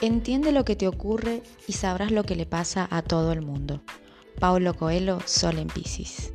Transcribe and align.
Entiende 0.00 0.52
lo 0.52 0.64
que 0.64 0.76
te 0.76 0.86
ocurre 0.86 1.42
y 1.66 1.72
sabrás 1.72 2.12
lo 2.12 2.22
que 2.22 2.36
le 2.36 2.46
pasa 2.46 2.86
a 2.88 3.02
todo 3.02 3.32
el 3.32 3.42
mundo. 3.42 3.82
Paulo 4.38 4.74
Coelho, 4.74 5.18
Sol 5.26 5.58
en 5.58 5.66
Pisces. 5.66 6.32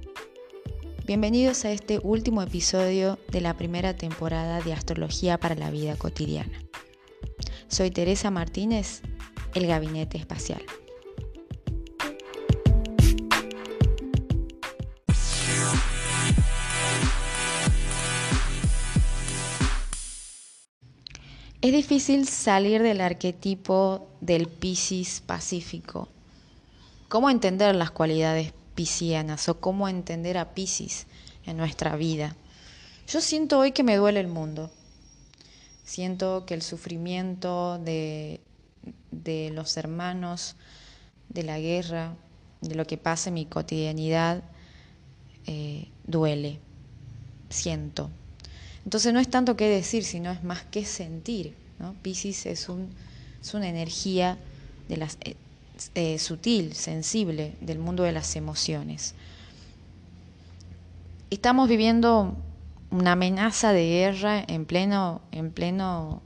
Bienvenidos 1.05 1.64
a 1.64 1.71
este 1.71 2.02
último 2.04 2.41
episodio 2.41 3.18
de 3.32 3.39
la 3.39 3.55
primera 3.55 3.96
temporada 3.96 4.60
de 4.60 4.73
Astrología 4.73 5.38
para 5.38 5.55
la 5.55 5.71
Vida 5.71 5.96
Cotidiana. 5.96 6.62
Soy 7.70 7.89
Teresa 7.89 8.32
Martínez, 8.32 9.02
el 9.55 9.66
Gabinete 9.66 10.18
Espacial. 10.18 10.61
Es 21.64 21.72
difícil 21.72 22.28
salir 22.28 22.84
del 22.84 23.00
arquetipo 23.00 24.10
del 24.20 24.50
Piscis 24.50 25.22
pacífico. 25.26 26.10
¿Cómo 27.08 27.30
entender 27.30 27.74
las 27.74 27.89
cualidades 27.89 28.52
piscianas 28.76 29.48
o 29.48 29.62
cómo 29.62 29.88
entender 29.88 30.38
a 30.38 30.54
Piscis 30.54 31.08
en 31.46 31.56
nuestra 31.56 31.96
vida? 31.96 32.36
Yo 33.08 33.22
siento 33.22 33.59
hoy 33.59 33.72
que 33.72 33.84
me 33.84 33.95
duele 33.95 34.20
el 34.20 34.28
mundo. 34.28 34.72
Siento 35.86 36.45
que 36.45 36.53
el 36.53 36.64
sufrimiento 36.64 37.80
de, 37.80 38.42
de 39.11 39.50
los 39.52 39.78
hermanos, 39.78 40.58
de 41.30 41.44
la 41.44 41.59
guerra, 41.59 42.14
de 42.59 42.75
lo 42.75 42.86
que 42.86 42.98
pasa 42.98 43.30
en 43.30 43.36
mi 43.36 43.45
cotidianidad, 43.45 44.44
eh, 45.45 45.88
duele. 46.06 46.59
Siento. 47.48 48.09
Entonces 48.86 49.14
no 49.14 49.19
es 49.19 49.30
tanto 49.30 49.55
qué 49.55 49.69
decir, 49.69 50.03
sino 50.03 50.31
es 50.31 50.44
más 50.44 50.64
qué 50.72 50.86
sentir. 50.86 51.53
¿no? 51.80 51.95
Es, 52.03 52.69
un, 52.69 52.89
es 53.41 53.53
una 53.53 53.67
energía 53.67 54.38
de 54.89 54.97
las, 54.97 55.17
eh, 55.21 55.35
eh, 55.95 56.19
sutil, 56.19 56.73
sensible 56.75 57.55
del 57.61 57.80
mundo 57.80 58.03
de 58.03 58.11
las 58.11 58.35
emociones. 58.35 59.16
Estamos 61.30 61.67
viviendo 61.67 62.35
una 62.91 63.13
amenaza 63.13 63.73
de 63.73 63.88
guerra 63.88 64.43
en 64.47 64.66
pleno, 64.66 65.21
en 65.31 65.52
pleno, 65.52 66.21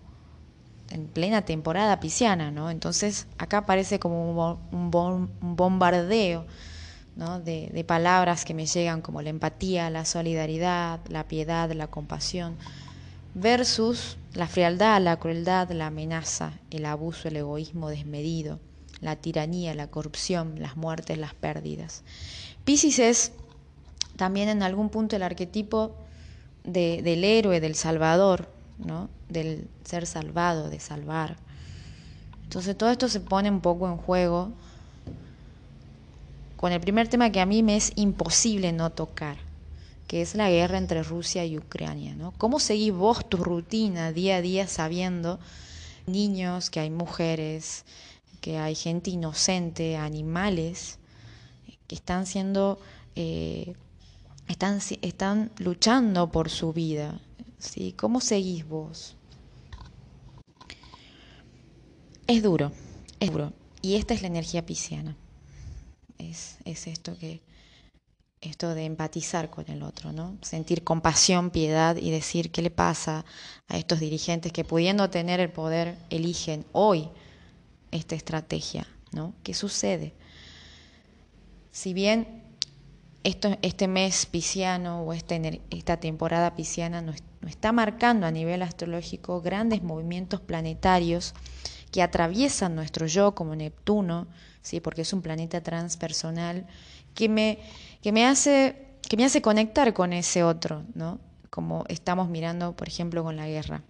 en 0.90 1.08
plena 1.08 1.44
temporada 1.44 2.00
pisciana, 2.02 2.52
¿no? 2.52 2.70
Entonces 2.70 3.28
acá 3.38 3.66
parece 3.66 4.00
como 4.00 4.60
un 4.72 5.30
bombardeo 5.56 6.46
de, 7.18 7.84
palabras 7.88 8.46
que 8.46 8.54
me 8.54 8.68
llegan 8.68 9.02
como 9.02 9.24
la 9.24 9.30
empatía, 9.30 9.90
la 9.90 10.06
solidaridad, 10.06 11.00
la 11.10 11.28
piedad, 11.28 11.72
la 11.72 11.88
compasión, 11.88 12.56
versus 13.34 14.18
la 14.34 14.48
frialdad, 14.48 15.02
la 15.02 15.18
crueldad, 15.18 15.72
la 15.72 15.88
amenaza, 15.88 16.54
el 16.70 16.86
abuso, 16.86 17.28
el 17.28 17.38
egoísmo 17.38 17.90
desmedido, 17.90 18.60
la 19.02 19.16
tiranía, 19.16 19.74
la 19.74 19.88
corrupción, 19.88 20.62
las 20.62 20.78
muertes, 20.78 21.18
las 21.18 21.34
pérdidas. 21.34 22.04
Piscis 22.64 23.00
es 23.00 23.32
también 24.16 24.50
en 24.50 24.62
algún 24.62 24.90
punto 24.90 25.16
el 25.16 25.24
arquetipo 25.24 25.96
del 26.64 27.24
héroe, 27.24 27.60
del 27.60 27.74
salvador, 27.74 28.48
¿no? 28.78 29.10
del 29.28 29.68
ser 29.84 30.06
salvado, 30.06 30.70
de 30.70 30.80
salvar. 30.80 31.38
Entonces 32.44 32.78
todo 32.78 32.92
esto 32.92 33.10
se 33.10 33.22
pone 33.22 33.50
un 33.50 33.62
poco 33.62 33.88
en 33.88 33.98
juego 33.98 34.52
con 36.58 36.72
el 36.72 36.82
primer 36.82 37.08
tema 37.08 37.32
que 37.32 37.40
a 37.40 37.46
mí 37.46 37.64
me 37.64 37.78
es 37.78 37.94
imposible 37.96 38.74
no 38.74 38.90
tocar, 38.90 39.38
que 40.08 40.22
es 40.22 40.34
la 40.34 40.50
guerra 40.50 40.80
entre 40.80 41.04
Rusia 41.04 41.46
y 41.46 41.58
Ucrania. 41.58 42.16
¿no? 42.16 42.34
¿Cómo 42.38 42.60
seguís 42.60 42.92
vos 42.92 43.30
tu 43.30 43.38
rutina 43.38 44.12
día 44.12 44.38
a 44.38 44.42
día 44.42 44.68
sabiendo 44.68 45.40
niños, 46.08 46.72
que 46.72 46.80
hay 46.80 46.90
mujeres, 46.90 47.86
que 48.42 48.58
hay 48.58 48.74
gente 48.74 49.12
inocente, 49.12 49.98
animales, 49.98 50.98
que 51.86 51.96
están 51.96 52.26
siendo, 52.26 52.80
eh, 53.16 53.76
están, 54.48 54.80
están 55.04 55.52
luchando 55.60 56.32
por 56.32 56.50
su 56.50 56.74
vida? 56.74 57.22
¿sí? 57.60 57.94
¿Cómo 57.96 58.20
seguís 58.20 58.68
vos? 58.68 59.16
Es 62.26 62.42
duro, 62.42 62.72
es 63.20 63.32
duro. 63.32 63.54
Y 63.84 63.96
esta 63.96 64.16
es 64.16 64.24
la 64.24 64.28
energía 64.28 64.66
pisciana 64.66 65.16
es, 66.20 66.58
esto 66.66 67.18
que 67.18 67.42
esto 68.40 68.76
de 68.76 68.86
empatizar 68.86 69.50
con 69.50 69.70
el 69.70 69.82
otro, 69.82 70.12
¿no? 70.12 70.38
Sentir 70.42 70.84
compasión, 70.84 71.50
piedad 71.50 71.96
y 71.96 72.12
decir 72.12 72.52
qué 72.52 72.62
le 72.62 72.70
pasa 72.70 73.26
a 73.68 73.78
estos 73.78 74.00
dirigentes 74.00 74.52
que 74.52 74.64
pudiendo 74.64 75.10
tener 75.10 75.40
el 75.40 75.50
poder 75.50 75.98
eligen 76.12 76.66
hoy 76.72 77.10
esta 77.92 78.16
estrategia, 78.16 78.88
¿no? 79.12 79.34
¿Qué 79.42 79.56
sucede? 79.56 80.14
Si 81.72 81.94
bien 81.94 82.44
esto, 83.24 83.58
este 83.64 83.88
mes 83.88 84.28
pisciano 84.28 85.02
o 85.02 85.14
esta 85.14 85.98
temporada 85.98 86.56
pisciana 86.56 87.02
nos, 87.02 87.18
nos 87.42 87.52
está 87.52 87.72
marcando 87.72 88.28
a 88.28 88.32
nivel 88.32 88.62
astrológico 88.62 89.42
grandes 89.42 89.82
movimientos 89.82 90.42
planetarios 90.42 91.34
que 91.92 92.02
atraviesan 92.02 92.76
nuestro 92.76 93.08
yo 93.08 93.34
como 93.34 93.56
Neptuno, 93.56 94.28
¿sí? 94.62 94.80
porque 94.80 95.02
es 95.02 95.14
un 95.14 95.22
planeta 95.22 95.62
transpersonal 95.62 96.68
que 97.14 97.30
me, 97.30 97.60
que 98.02 98.12
me, 98.12 98.26
hace, 98.26 98.88
que 99.08 99.18
me 99.18 99.26
hace 99.26 99.42
conectar 99.42 99.94
con 99.94 100.14
ese 100.14 100.44
otro, 100.44 100.84
¿no? 100.94 101.20
como 101.50 101.86
estamos 101.88 102.30
mirando, 102.30 102.76
por 102.76 102.88
ejemplo, 102.88 103.24
con 103.24 103.36
la 103.36 103.48
guerra. 103.48 103.82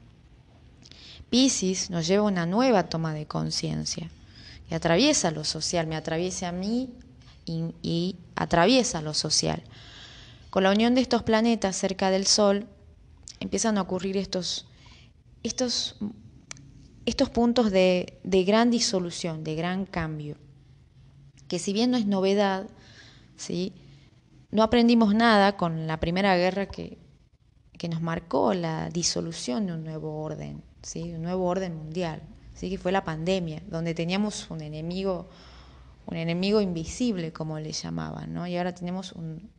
Pisces 1.29 1.89
nos 1.89 2.07
lleva 2.07 2.23
a 2.23 2.31
una 2.31 2.45
nueva 2.45 2.83
toma 2.83 3.13
de 3.13 3.25
conciencia 3.25 4.09
y 4.69 4.73
atraviesa 4.73 5.31
lo 5.31 5.43
social, 5.43 5.87
me 5.87 5.95
atraviesa 5.95 6.49
a 6.49 6.51
mí 6.51 6.89
y, 7.45 7.73
y, 7.81 8.15
atraviesa 8.35 9.01
lo 9.01 9.13
social. 9.13 9.63
Con 10.49 10.63
la 10.63 10.71
unión 10.71 10.95
de 10.95 11.01
estos 11.01 11.23
planetas 11.23 11.75
cerca 11.75 12.09
del 12.09 12.27
Sol 12.27 12.67
empiezan 13.39 13.77
a 13.77 13.81
ocurrir 13.81 14.17
estos, 14.17 14.65
estos, 15.43 15.97
estos 17.07 17.31
puntos 17.31 17.72
de, 17.72 18.19
de 18.23 18.44
gran 18.44 18.69
disolución, 18.69 19.44
de 19.44 19.56
gran 19.56 19.85
cambio 19.85 20.38
que 21.47 21.59
si 21.59 21.73
bien 21.73 21.91
no 21.91 21.97
es 21.97 22.06
novedad, 22.06 22.68
¿sí? 23.35 23.73
no 24.51 24.63
aprendimos 24.63 25.13
nada 25.13 25.57
con 25.57 25.88
la 25.88 26.00
primera 26.00 26.35
guerra 26.38 26.68
que, 26.68 26.97
que 27.78 27.90
nos 27.90 28.01
marcó 28.01 28.53
la 28.53 28.90
disolución 28.90 29.68
de 29.68 29.73
un 29.73 29.84
nuevo 29.84 30.22
orden, 30.22 30.63
¿sí? 30.81 31.13
un 31.13 31.23
nuevo 31.23 31.45
orden 31.45 31.75
mundial, 31.75 32.22
¿sí? 32.53 32.69
que 32.69 32.78
fue 32.78 32.91
la 32.91 33.03
pandemia, 33.03 33.63
donde 33.68 33.94
teníamos 33.94 34.50
un 34.50 34.62
enemigo, 34.62 35.29
un 36.06 36.18
enemigo 36.18 36.62
invisible, 36.62 37.31
como 37.31 37.59
le 37.59 37.72
llamaban, 37.72 38.34
¿no? 38.34 38.47
y 38.47 38.57
ahora 38.57 38.74
tenemos 38.74 39.13
un, 39.13 39.50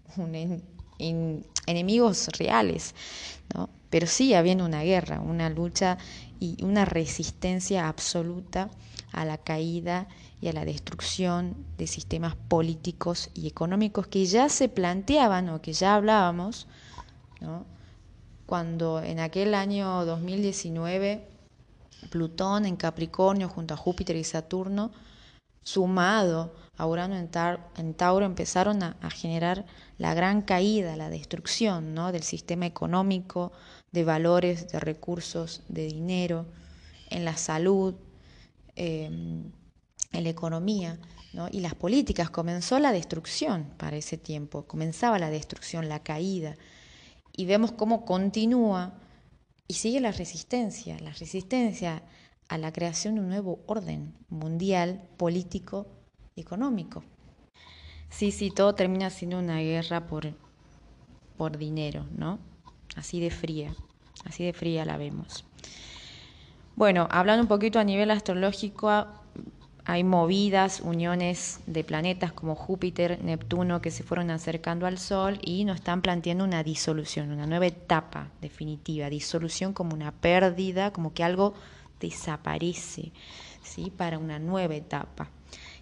enemigos 1.66 2.28
reales, 2.38 2.94
¿no? 3.54 3.67
Pero 3.90 4.06
sí 4.06 4.34
habiendo 4.34 4.64
una 4.64 4.82
guerra, 4.82 5.20
una 5.20 5.50
lucha 5.50 5.98
y 6.40 6.62
una 6.62 6.84
resistencia 6.84 7.88
absoluta 7.88 8.70
a 9.12 9.24
la 9.24 9.38
caída 9.38 10.08
y 10.40 10.48
a 10.48 10.52
la 10.52 10.64
destrucción 10.64 11.56
de 11.78 11.86
sistemas 11.86 12.36
políticos 12.36 13.30
y 13.34 13.48
económicos 13.48 14.06
que 14.06 14.26
ya 14.26 14.48
se 14.48 14.68
planteaban 14.68 15.48
o 15.48 15.60
que 15.60 15.72
ya 15.72 15.94
hablábamos, 15.94 16.66
cuando 18.46 19.02
en 19.02 19.20
aquel 19.20 19.54
año 19.54 20.04
2019 20.04 21.26
Plutón 22.10 22.64
en 22.64 22.76
Capricornio 22.76 23.48
junto 23.48 23.74
a 23.74 23.76
Júpiter 23.76 24.16
y 24.16 24.24
Saturno, 24.24 24.92
sumado 25.62 26.52
a 26.78 26.84
en, 27.76 27.94
Tauro, 27.94 28.24
empezaron 28.24 28.82
a, 28.84 29.10
generar 29.10 29.66
la 29.98 30.14
gran 30.14 30.42
caída, 30.42 30.94
la 30.94 31.10
destrucción 31.10 31.92
¿no? 31.92 32.12
del 32.12 32.22
sistema 32.22 32.66
económico, 32.66 33.50
de 33.90 34.04
valores, 34.04 34.68
de 34.68 34.78
recursos, 34.78 35.62
de 35.68 35.86
dinero, 35.86 36.46
en 37.10 37.24
la 37.24 37.36
salud, 37.36 37.96
em, 38.76 39.50
en 40.12 40.24
la 40.24 40.28
economía 40.30 41.00
y 41.50 41.60
las 41.60 41.74
políticas. 41.74 42.30
Comenzó 42.30 42.78
la 42.78 42.92
destrucción 42.92 43.74
para 43.76 43.96
ese 43.96 44.16
tiempo, 44.16 44.66
comenzaba 44.66 45.18
la 45.18 45.30
destrucción, 45.30 45.88
la 45.88 46.04
caída. 46.04 46.54
Y 47.32 47.46
vemos 47.46 47.72
cómo 47.72 48.04
continúa 48.04 48.94
y 49.66 49.74
sigue 49.74 50.00
la 50.00 50.12
resistencia, 50.12 50.98
la 51.00 51.12
resistencia 51.12 52.04
a 52.48 52.56
la 52.56 52.72
creación 52.72 53.16
de 53.16 53.20
un 53.20 53.28
nuevo 53.28 53.60
orden 53.66 54.14
mundial, 54.28 55.02
político, 55.16 55.97
económico. 56.40 57.02
Sí, 58.10 58.32
sí, 58.32 58.50
todo 58.50 58.74
termina 58.74 59.10
siendo 59.10 59.38
una 59.38 59.58
guerra 59.60 60.06
por, 60.06 60.32
por 61.36 61.58
dinero, 61.58 62.06
¿no? 62.16 62.38
Así 62.96 63.20
de 63.20 63.30
fría, 63.30 63.74
así 64.24 64.44
de 64.44 64.52
fría 64.52 64.84
la 64.84 64.96
vemos. 64.96 65.44
Bueno, 66.74 67.08
hablando 67.10 67.42
un 67.42 67.48
poquito 67.48 67.78
a 67.78 67.84
nivel 67.84 68.10
astrológico, 68.10 69.06
hay 69.84 70.04
movidas, 70.04 70.80
uniones 70.80 71.60
de 71.66 71.82
planetas 71.82 72.30
como 72.32 72.54
Júpiter, 72.54 73.24
Neptuno, 73.24 73.80
que 73.80 73.90
se 73.90 74.02
fueron 74.02 74.30
acercando 74.30 74.86
al 74.86 74.98
Sol 74.98 75.38
y 75.42 75.64
nos 75.64 75.76
están 75.76 76.02
planteando 76.02 76.44
una 76.44 76.62
disolución, 76.62 77.32
una 77.32 77.46
nueva 77.46 77.68
etapa 77.68 78.28
definitiva. 78.42 79.08
Disolución 79.08 79.72
como 79.72 79.94
una 79.94 80.12
pérdida, 80.12 80.92
como 80.92 81.14
que 81.14 81.24
algo 81.24 81.54
desaparece, 82.00 83.12
¿sí? 83.62 83.90
Para 83.90 84.18
una 84.18 84.38
nueva 84.38 84.74
etapa. 84.74 85.30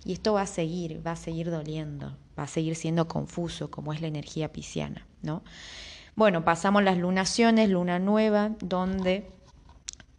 Y 0.07 0.13
esto 0.13 0.35
va 0.35 0.43
a 0.43 0.47
seguir, 0.47 1.05
va 1.05 1.13
a 1.13 1.17
seguir 1.17 1.51
doliendo, 1.51 2.17
va 2.39 2.45
a 2.45 2.47
seguir 2.47 2.77
siendo 2.77 3.09
confuso, 3.09 3.73
como 3.73 3.93
es 3.93 4.01
la 4.01 4.07
energía 4.07 4.53
pisciana, 4.53 5.05
¿no? 5.21 5.43
Bueno, 6.15 6.45
pasamos 6.45 6.85
las 6.85 6.97
lunaciones, 6.97 7.69
luna 7.69 7.99
nueva, 7.99 8.53
donde 8.61 9.29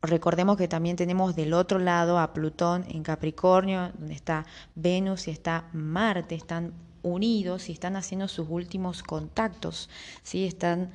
recordemos 0.02 0.58
que 0.58 0.68
también 0.68 0.98
tenemos 0.98 1.38
del 1.38 1.54
otro 1.54 1.80
lado 1.80 2.20
a 2.20 2.34
Plutón 2.34 2.84
en 2.90 3.02
Capricornio, 3.02 3.94
donde 3.98 4.14
está 4.14 4.46
Venus 4.76 5.30
y 5.30 5.32
está 5.32 5.70
Marte, 5.72 6.36
están 6.36 6.74
unidos 7.02 7.70
y 7.70 7.72
están 7.72 7.96
haciendo 7.96 8.28
sus 8.28 8.50
últimos 8.50 9.04
contactos, 9.04 9.90
¿sí? 10.22 10.46
están 10.46 10.92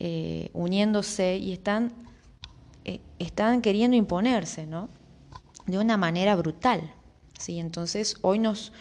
eh, 0.00 0.50
uniéndose 0.54 1.36
y 1.36 1.52
están, 1.52 1.92
eh, 2.84 3.00
están 3.20 3.62
queriendo 3.62 3.96
imponerse, 3.96 4.66
¿no? 4.66 4.88
De 5.66 5.78
una 5.78 5.96
manera 5.96 6.34
brutal, 6.34 6.92
¿sí? 7.38 7.58
Entonces 7.58 8.16
hoy 8.22 8.38
nos, 8.38 8.72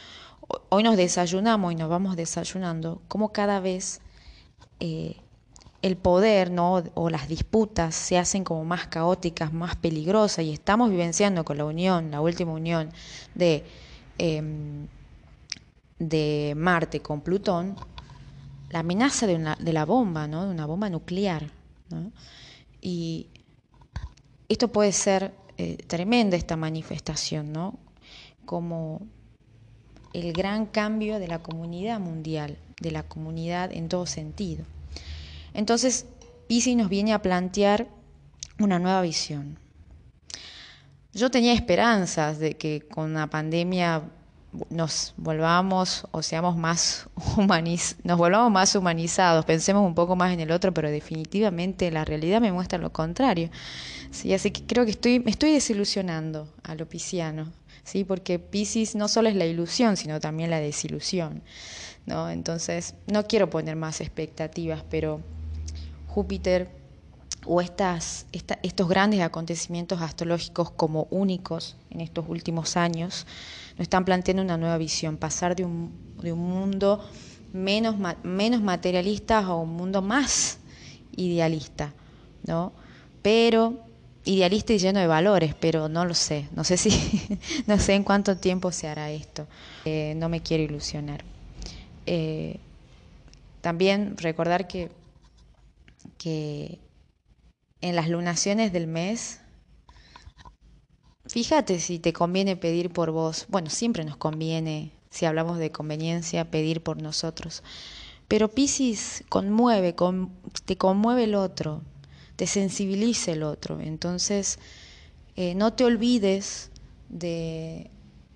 hoy 0.70 0.84
nos 0.84 0.98
desayunamos 0.98 1.72
y 1.74 1.76
nos 1.76 1.90
vamos 1.90 2.16
desayunando 2.16 3.02
como 3.08 3.32
cada 3.32 3.60
vez 3.60 4.02
eh, 4.80 5.18
el 5.82 5.98
poder 5.98 6.50
¿no? 6.50 6.84
o 6.94 7.10
las 7.10 7.28
disputas 7.28 7.94
se 7.94 8.18
hacen 8.18 8.44
como 8.44 8.64
más 8.64 8.88
caóticas, 8.88 9.52
más 9.52 9.76
peligrosas 9.76 10.46
y 10.46 10.54
estamos 10.54 10.90
vivenciando 10.90 11.44
con 11.44 11.58
la 11.58 11.66
unión, 11.66 12.10
la 12.10 12.22
última 12.22 12.54
unión 12.54 12.90
de, 13.36 13.66
em, 14.18 14.88
de 16.00 16.54
Marte 16.56 17.02
con 17.02 17.22
Plutón, 17.22 17.76
la 18.70 18.80
amenaza 18.80 19.28
de, 19.28 19.36
una, 19.36 19.56
de 19.56 19.74
la 19.74 19.86
bomba, 19.86 20.28
¿no? 20.28 20.46
de 20.46 20.52
una 20.52 20.66
bomba 20.66 20.90
nuclear. 20.90 21.52
Y 22.82 23.28
esto 24.50 24.70
puede 24.70 24.92
ser 24.94 25.34
eh, 25.58 25.78
tremenda 25.86 26.38
esta 26.38 26.56
manifestación, 26.56 27.54
¿no? 27.54 27.78
Como 28.46 29.02
el 30.14 30.34
gran 30.34 30.66
cambio 30.66 31.20
de 31.20 31.28
la 31.28 31.40
comunidad 31.40 32.00
mundial, 32.00 32.58
de 32.80 32.92
la 32.92 33.04
comunidad 33.04 33.72
en 33.74 33.90
todo 33.90 34.06
sentido. 34.06 34.64
Entonces, 35.54 36.06
Pisi 36.48 36.76
nos 36.76 36.90
viene 36.90 37.14
a 37.14 37.22
plantear 37.22 37.88
una 38.60 38.80
nueva 38.80 39.02
visión. 39.02 39.58
Yo 41.14 41.30
tenía 41.30 41.54
esperanzas 41.54 42.40
de 42.40 42.56
que 42.56 42.88
con 42.88 43.14
la 43.14 43.28
pandemia 43.28 44.04
nos 44.70 45.14
volvamos 45.18 46.08
o 46.12 46.22
seamos 46.22 46.56
más 46.56 47.08
humaniz 47.38 47.98
nos 48.04 48.18
volvamos 48.18 48.52
más 48.52 48.76
humanizados, 48.76 49.46
pensemos 49.46 49.86
un 49.86 49.96
poco 49.96 50.16
más 50.16 50.32
en 50.32 50.40
el 50.40 50.52
otro, 50.52 50.74
pero 50.74 50.90
definitivamente 50.92 51.90
la 51.92 52.06
realidad 52.06 52.42
me 52.42 52.52
muestra 52.52 52.78
lo 52.78 52.92
contrario. 52.92 53.50
Sí, 54.12 54.34
así 54.34 54.52
que 54.52 54.64
creo 54.66 54.86
que 54.86 54.92
estoy, 54.92 55.20
me 55.20 55.32
estoy 55.32 55.54
desilusionando 55.54 56.48
a 56.64 56.76
lo 56.76 56.88
pisciano. 56.88 57.52
¿Sí? 57.84 58.04
porque 58.04 58.40
Pisces 58.40 58.96
no 58.96 59.08
solo 59.08 59.30
es 59.30 59.36
la 59.36 59.46
ilusión, 59.46 59.98
sino 59.98 60.20
también 60.20 60.50
la 60.50 60.60
desilusión. 60.60 61.42
¿no? 62.06 62.30
Entonces, 62.30 62.96
no 63.08 63.26
quiero 63.28 63.50
poner 63.50 63.76
más 63.76 64.02
expectativas, 64.02 64.84
pero 64.90 65.22
Júpiter 66.08 66.70
o 67.46 67.62
estas, 67.62 68.26
estos 68.32 68.88
grandes 68.88 69.22
acontecimientos 69.22 70.02
astrológicos 70.02 70.72
como 70.72 71.08
únicos 71.12 71.76
en 71.90 72.02
estos 72.02 72.26
últimos 72.30 72.78
años 72.78 73.26
nos 73.74 73.82
están 73.82 74.06
planteando 74.06 74.44
una 74.44 74.58
nueva 74.58 74.78
visión, 74.78 75.18
pasar 75.18 75.56
de 75.56 75.66
un, 75.66 75.92
de 76.22 76.32
un 76.32 76.40
mundo 76.40 77.04
menos, 77.52 77.96
menos 78.24 78.62
materialista 78.62 79.40
a 79.40 79.56
un 79.56 79.70
mundo 79.76 80.02
más 80.02 80.60
idealista, 81.16 81.94
¿no? 82.46 82.72
Pero 83.22 83.80
idealista 84.26 84.74
y 84.74 84.80
lleno 84.80 85.00
de 85.00 85.08
valores, 85.08 85.54
pero 85.56 85.90
no 85.90 86.06
lo 86.06 86.14
sé, 86.14 86.48
no 86.56 86.64
sé 86.64 86.78
si, 86.78 86.90
no 87.68 87.78
sé 87.80 87.94
en 87.94 88.04
cuánto 88.04 88.38
tiempo 88.38 88.72
se 88.72 88.88
hará 88.88 89.12
esto, 89.12 89.48
eh, 89.86 90.14
no 90.18 90.30
me 90.30 90.42
quiero 90.42 90.64
ilusionar. 90.64 91.24
Eh, 92.06 92.60
también 93.62 94.18
recordar 94.18 94.68
que, 94.68 94.90
que 96.18 96.80
en 97.82 97.96
las 97.96 98.10
lunaciones 98.10 98.72
del 98.74 98.88
mes, 98.88 99.40
fíjate 101.28 101.80
si 101.80 102.00
te 102.00 102.14
conviene 102.14 102.56
pedir 102.56 102.92
por 102.92 103.12
vos, 103.12 103.46
bueno, 103.50 103.70
siempre 103.70 104.06
nos 104.06 104.18
conviene, 104.18 104.92
si 105.10 105.26
hablamos 105.26 105.58
de 105.58 105.72
conveniencia, 105.72 106.50
pedir 106.50 106.82
por 106.82 107.02
nosotros, 107.02 107.64
pero 108.28 108.50
Piscis 108.50 109.24
conmueve, 109.30 109.94
te 110.66 110.78
conmueve 110.78 111.26
el 111.26 111.36
otro, 111.36 111.82
te 112.36 112.48
sensibilice 112.48 113.34
el 113.34 113.44
otro. 113.44 113.80
Entonces, 113.80 114.60
eh, 115.36 115.56
no 115.56 115.74
te 115.74 115.86
olvides 115.86 116.70
de, 117.10 117.90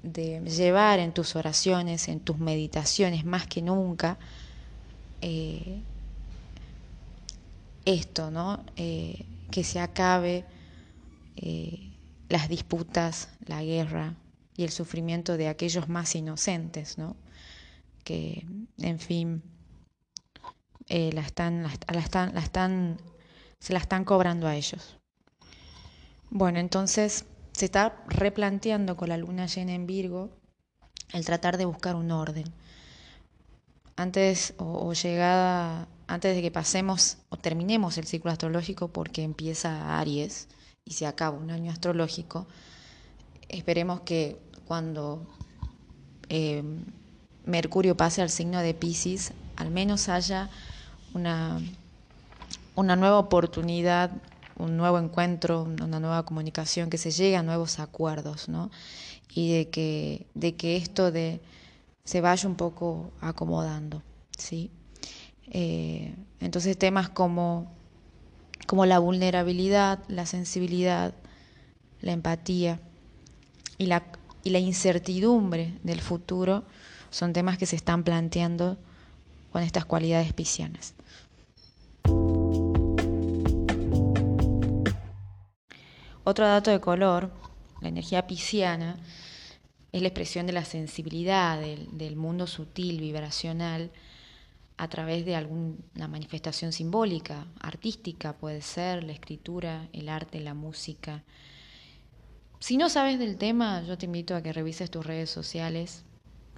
llevar 0.04 1.00
en 1.00 1.14
tus 1.14 1.36
oraciones, 1.36 2.08
en 2.08 2.20
tus 2.20 2.38
meditaciones, 2.38 3.26
más 3.26 3.48
que 3.48 3.62
nunca, 3.62 4.18
eh, 5.22 5.82
esto, 7.86 8.32
¿no? 8.32 8.64
Eh, 8.76 9.26
que 9.52 9.64
se 9.64 9.80
acabe 9.80 10.46
las 12.30 12.50
disputas, 12.50 13.30
la 13.46 13.64
guerra 13.64 14.16
y 14.56 14.64
el 14.64 14.72
sufrimiento 14.72 15.38
de 15.38 15.48
aquellos 15.48 15.88
más 15.88 16.16
inocentes, 16.16 16.98
¿no? 16.98 17.16
Que, 18.04 18.46
en 18.80 19.00
fin, 19.00 19.44
están, 20.88 21.64
la 21.64 22.40
están 22.40 22.98
se 23.60 23.74
la 23.74 23.80
están 23.80 24.06
cobrando 24.06 24.48
a 24.48 24.56
ellos. 24.56 24.98
Bueno, 26.30 26.60
entonces 26.60 27.26
se 27.54 27.66
está 27.66 28.04
replanteando 28.08 28.98
con 28.98 29.10
la 29.10 29.18
luna 29.18 29.48
llena 29.48 29.74
en 29.74 29.88
Virgo 29.88 30.30
el 31.14 31.26
tratar 31.26 31.58
de 31.58 31.66
buscar 31.66 31.96
un 31.96 32.12
orden. 32.12 32.46
Antes 33.96 34.54
o, 34.58 34.94
llegada, 34.94 35.88
antes 36.06 36.36
de 36.36 36.42
que 36.42 36.52
pasemos 36.52 37.18
o 37.30 37.38
terminemos 37.38 37.98
el 37.98 38.06
ciclo 38.06 38.30
astrológico 38.30 38.90
porque 38.90 39.24
empieza 39.24 40.00
Aries 40.00 40.50
y 40.86 40.94
se 40.94 41.08
acaba 41.08 41.38
un 41.38 41.50
año 41.50 41.72
astrológico, 41.72 42.48
esperemos 43.50 44.02
que 44.02 44.40
cuando 44.66 45.26
eh, 46.30 46.64
Mercurio 47.46 47.98
pase 47.98 48.22
al 48.22 48.30
signo 48.30 48.60
de 48.60 48.74
Pisces, 48.74 49.34
al 49.56 49.72
menos 49.72 50.10
haya 50.10 50.50
una 51.14 51.60
una 52.78 52.96
nueva 52.96 53.18
oportunidad, 53.18 54.12
un 54.56 54.78
nuevo 54.78 55.00
encuentro, 55.00 55.64
una 55.64 56.00
nueva 56.00 56.24
comunicación, 56.24 56.92
que 56.92 57.00
se 57.00 57.10
llegue 57.10 57.36
a 57.36 57.42
nuevos 57.42 57.80
acuerdos, 57.80 58.50
¿no? 58.50 58.70
Y 59.34 59.52
de 59.52 59.70
que, 59.70 60.28
de 60.36 60.56
que 60.56 60.78
esto 60.78 61.12
de, 61.12 61.42
se 62.04 62.22
vaya 62.22 62.48
un 62.48 62.56
poco 62.56 63.12
acomodando, 63.20 64.04
¿sí? 64.38 64.70
Eh, 65.50 66.14
entonces 66.40 66.78
temas 66.78 67.10
como, 67.10 67.72
como 68.68 68.86
la 68.86 69.00
vulnerabilidad, 69.00 70.00
la 70.08 70.28
sensibilidad, 70.28 71.16
la 72.02 72.12
empatía 72.12 72.80
y 73.80 73.88
la, 73.88 74.04
y 74.44 74.52
la 74.52 74.60
incertidumbre 74.60 75.74
del 75.82 76.00
futuro 76.00 76.64
son 77.10 77.34
temas 77.34 77.58
que 77.58 77.66
se 77.66 77.76
están 77.76 78.04
planteando 78.04 78.78
con 79.52 79.64
estas 79.64 79.86
cualidades 79.86 80.32
piscianas. 80.34 80.94
Otro 86.30 86.46
dato 86.46 86.72
de 86.72 86.82
color, 86.82 87.32
la 87.80 87.88
energía 87.88 88.28
pisciana, 88.28 88.98
es 89.94 90.02
la 90.02 90.10
expresión 90.10 90.46
de 90.46 90.52
la 90.52 90.66
sensibilidad, 90.66 91.58
del, 91.58 92.18
mundo 92.18 92.48
sutil, 92.48 93.00
vibracional, 93.00 93.92
a 94.76 94.90
través 94.90 95.24
de 95.24 95.38
alguna 95.38 96.10
manifestación 96.10 96.74
simbólica, 96.74 97.48
artística 97.62 98.34
puede 98.34 98.62
ser, 98.62 99.06
la 99.06 99.14
escritura, 99.14 99.88
el 99.94 100.10
arte, 100.10 100.42
la 100.42 100.54
música. 100.54 101.24
Si 102.60 102.76
no 102.76 102.90
sabes 102.90 103.20
del 103.20 103.38
tema, 103.38 103.84
yo 103.84 103.98
te 103.98 104.08
invito 104.08 104.36
a 104.36 104.42
que 104.42 104.52
revises 104.52 104.92
tus 104.92 105.06
redes 105.06 105.30
sociales. 105.30 106.04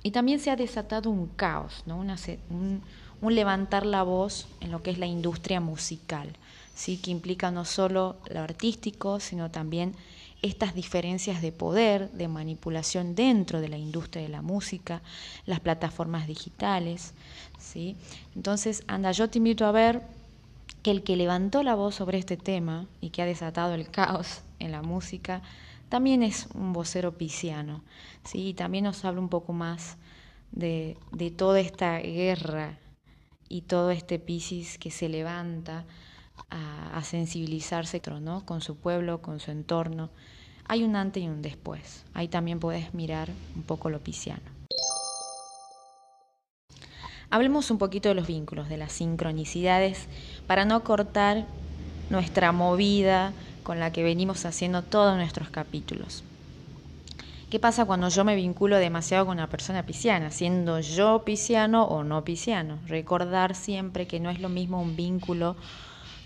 Y 0.02 0.10
también 0.10 0.40
se 0.40 0.50
ha 0.50 0.56
desatado 0.56 1.12
un 1.12 1.28
caos, 1.28 1.84
¿no? 1.86 2.00
un, 2.00 2.82
un 3.22 3.36
levantar 3.36 3.86
la 3.86 4.02
voz 4.02 4.48
en 4.62 4.72
lo 4.72 4.82
que 4.82 4.90
es 4.90 4.98
la 4.98 5.06
industria 5.06 5.60
musical. 5.62 6.36
¿Sí? 6.80 6.96
que 6.96 7.12
implica 7.12 7.52
no 7.52 7.66
solo 7.66 8.16
lo 8.32 8.40
artístico, 8.40 9.20
sino 9.20 9.52
también 9.52 9.96
estas 10.42 10.74
diferencias 10.74 11.42
de 11.42 11.52
poder, 11.52 12.10
de 12.12 12.30
manipulación 12.30 13.16
dentro 13.16 13.60
de 13.60 13.68
la 13.68 13.78
industria 13.78 14.24
de 14.24 14.30
la 14.30 14.42
música, 14.42 15.02
las 15.46 15.60
plataformas 15.60 16.26
digitales. 16.26 17.14
¿sí? 17.60 17.98
Entonces, 18.34 18.86
anda, 18.88 19.12
yo 19.12 19.30
te 19.30 19.40
invito 19.40 19.66
a 19.66 19.74
ver 19.74 20.04
que 20.82 20.92
el 20.92 21.04
que 21.04 21.18
levantó 21.18 21.64
la 21.64 21.76
voz 21.76 21.96
sobre 21.96 22.18
este 22.18 22.38
tema 22.38 22.88
y 23.02 23.10
que 23.10 23.24
ha 23.24 23.26
desatado 23.26 23.74
el 23.74 23.92
caos 23.92 24.42
en 24.60 24.72
la 24.72 24.82
música, 24.82 25.42
también 25.90 26.24
es 26.24 26.48
un 26.54 26.72
vocero 26.72 27.18
pisciano, 27.18 27.84
¿sí? 28.24 28.48
y 28.50 28.54
también 28.54 28.86
nos 28.86 29.04
habla 29.04 29.20
un 29.20 29.28
poco 29.28 29.52
más 29.52 29.98
de, 30.54 30.96
de 31.12 31.30
toda 31.30 31.60
esta 31.60 32.00
guerra 32.00 32.78
y 33.50 33.64
todo 33.64 33.92
este 33.92 34.18
Piscis 34.18 34.78
que 34.78 34.92
se 34.92 35.10
levanta 35.10 35.86
a, 36.52 37.02
sensibilizarse 37.04 38.02
con 38.46 38.62
su 38.62 38.76
pueblo, 38.76 39.22
con 39.22 39.40
su 39.40 39.52
entorno, 39.52 40.10
hay 40.68 40.84
un 40.84 40.96
antes 40.96 41.24
y 41.24 41.28
un 41.28 41.42
después. 41.42 42.06
Ahí 42.14 42.28
también 42.28 42.60
puedes 42.60 42.94
mirar 42.94 43.30
un 43.56 43.64
poco 43.64 43.90
lo 43.90 44.00
pisciano. 44.00 44.42
Hablemos 47.32 47.70
un 47.72 47.78
poquito 47.78 48.10
de 48.10 48.16
los 48.16 48.28
vínculos, 48.28 48.70
de 48.70 48.78
las 48.78 48.92
sincronicidades, 48.92 50.08
para 50.48 50.66
no 50.66 50.84
cortar 50.84 51.46
nuestra 52.10 52.52
movida 52.52 53.34
con 53.64 53.80
la 53.80 53.92
que 53.92 54.04
venimos 54.04 54.46
haciendo 54.46 54.82
todos 54.82 55.16
nuestros 55.16 55.50
capítulos. 55.50 56.24
¿Qué 57.50 57.60
pasa 57.60 57.86
cuando 57.86 58.10
yo 58.10 58.24
me 58.24 58.36
vinculo 58.36 58.78
demasiado 58.78 59.26
con 59.26 59.38
una 59.38 59.50
persona 59.50 59.84
pisciana, 59.84 60.30
siendo 60.30 60.80
yo 60.82 61.24
pisciano 61.24 61.84
o 61.86 62.04
no 62.04 62.24
pisciano? 62.24 62.78
Recordar 62.88 63.56
siempre 63.56 64.06
que 64.06 64.20
no 64.20 64.30
es 64.30 64.40
lo 64.40 64.50
mismo 64.50 64.82
un 64.82 64.96
vínculo 64.96 65.56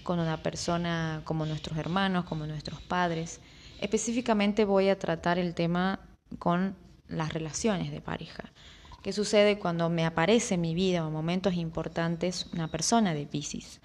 con 0.03 0.19
una 0.19 0.43
persona 0.43 1.21
como 1.23 1.45
nuestros 1.45 1.77
hermanos, 1.77 2.25
como 2.25 2.45
nuestros 2.45 2.81
padres. 2.81 3.39
Específicamente 3.81 4.65
voy 4.65 4.89
a 4.89 4.99
tratar 4.99 5.39
el 5.39 5.53
tema 5.53 5.99
con 6.39 6.75
las 7.07 7.33
relaciones 7.33 7.91
de 7.91 8.01
pareja. 8.01 8.51
¿Qué 9.01 9.11
sucede 9.11 9.59
cuando 9.59 9.89
me 9.89 10.05
aparece 10.05 10.55
en 10.55 10.61
mi 10.61 10.73
vida 10.73 11.03
o 11.03 11.07
en 11.07 11.13
momentos 11.13 11.55
importantes 11.55 12.47
una 12.53 12.69
persona 12.69 13.13
de 13.13 13.25
Pisces? 13.25 13.81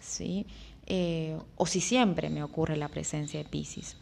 ¿Sí? 0.00 0.46
Eh, 0.86 1.36
o 1.56 1.66
si 1.66 1.80
siempre 1.80 2.30
me 2.30 2.42
ocurre 2.42 2.76
la 2.76 2.88
presencia 2.88 3.42
de 3.42 3.48
Pisces. 3.48 3.96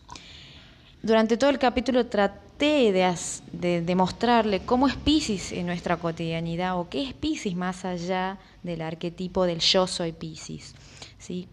Durante 1.02 1.36
todo 1.36 1.50
el 1.50 1.58
capítulo 1.58 2.06
traté 2.06 2.92
de, 2.92 3.16
de 3.52 3.82
demostrarle 3.82 4.60
cómo 4.60 4.86
es 4.86 4.94
Pisces 4.94 5.50
en 5.50 5.66
nuestra 5.66 5.96
cotidianidad 5.96 6.78
o 6.78 6.88
qué 6.88 7.02
es 7.02 7.12
Pisces 7.12 7.56
más 7.56 7.84
allá 7.84 8.38
del 8.62 8.82
arquetipo 8.82 9.44
del 9.44 9.58
yo 9.58 9.88
soy 9.88 10.12
Pisces. 10.12 10.74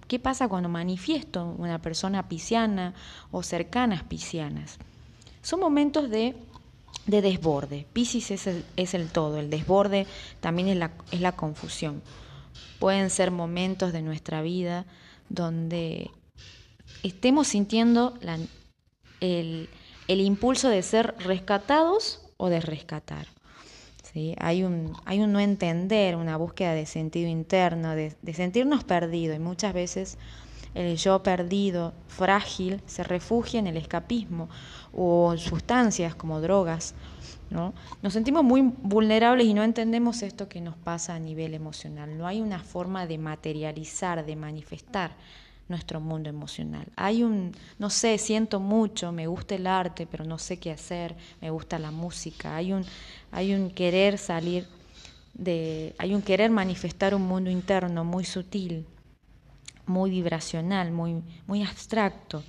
¿Qué 0.07 0.19
pasa 0.19 0.47
cuando 0.47 0.69
manifiesto 0.69 1.55
una 1.57 1.79
persona 1.81 2.27
pisciana 2.27 2.93
o 3.31 3.43
cercanas 3.43 4.03
piscianas? 4.03 4.77
Son 5.41 5.59
momentos 5.59 6.09
de, 6.09 6.35
de 7.05 7.21
desborde. 7.21 7.85
Pisces 7.93 8.31
es 8.31 8.47
el, 8.47 8.65
es 8.75 8.93
el, 8.93 9.09
todo, 9.09 9.39
el 9.39 9.49
desborde 9.49 10.07
también 10.39 10.69
es 10.69 10.77
la, 10.77 10.91
es 11.11 11.21
la 11.21 11.33
confusión. 11.33 12.01
Pueden 12.79 13.09
ser 13.09 13.31
momentos 13.31 13.93
de 13.93 14.01
nuestra 14.01 14.41
vida 14.41 14.85
donde 15.29 16.11
estemos 17.03 17.47
sintiendo 17.47 18.17
la, 18.21 18.39
el, 19.21 19.69
impulso 20.07 20.69
de 20.69 20.81
ser 20.81 21.15
rescatados 21.19 22.21
o 22.37 22.49
de 22.49 22.61
rescatar. 22.61 23.27
¿Sí? 24.13 24.35
Hay, 24.39 24.63
un, 24.63 24.93
hay 25.05 25.19
un 25.21 25.31
no 25.31 25.39
entender, 25.39 26.15
una 26.15 26.37
búsqueda 26.37 26.73
de 26.73 26.85
sentido 26.85 27.29
interno, 27.29 27.95
de, 27.95 28.15
sentirnos 28.33 28.83
perdidos 28.83 29.35
y 29.35 29.39
muchas 29.39 29.73
veces 29.73 30.17
el 30.75 30.97
yo 30.97 31.23
perdido, 31.23 31.93
frágil, 32.07 32.81
se 32.85 33.03
refugia 33.03 33.59
en 33.59 33.67
el 33.67 33.77
escapismo 33.77 34.49
o 34.93 35.35
sustancias 35.37 36.15
como 36.15 36.41
drogas. 36.41 36.93
¿no? 37.49 37.73
Nos 38.03 38.13
sentimos 38.13 38.43
muy 38.43 38.61
vulnerables 38.61 39.47
y 39.47 39.55
no 39.55 39.63
entendemos 39.63 40.21
esto 40.21 40.47
que 40.47 40.61
nos 40.61 40.75
pasa 40.75 41.15
a 41.15 41.19
nivel 41.19 41.55
emocional. 41.55 42.15
No 42.15 42.27
hay 42.27 42.41
una 42.41 42.59
forma 42.59 43.07
de 43.07 43.17
materializar, 43.17 44.25
de 44.25 44.35
manifestar 44.35 45.15
nuestro 45.69 46.01
mundo 46.01 46.29
emocional. 46.29 46.87
Hay 46.95 47.23
un, 47.23 47.53
no 47.77 47.89
sé, 47.89 48.17
siento 48.17 48.59
mucho, 48.59 49.11
me 49.11 49.27
gusta 49.27 49.55
el 49.55 49.67
arte, 49.67 50.07
pero 50.09 50.25
no 50.25 50.37
sé 50.37 50.57
qué 50.57 50.71
hacer, 50.71 51.15
me 51.39 51.49
gusta 51.51 51.79
la 51.79 51.91
música. 51.91 52.55
Hay 52.55 52.73
un, 52.73 52.83
hay 53.31 53.53
un 53.53 53.69
querer 53.69 54.17
salir 54.17 54.67
de, 55.33 55.95
hay 55.97 56.13
un 56.13 56.21
querer 56.21 56.51
manifestar 56.51 57.15
un 57.15 57.21
mundo 57.21 57.49
interno 57.49 58.03
muy 58.03 58.25
sutil, 58.25 58.85
muy 59.85 60.09
vibracional, 60.09 60.91
muy, 60.91 61.21
muy 61.47 61.63
abstracto. 61.63 62.43